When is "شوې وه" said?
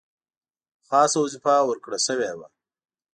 2.05-2.47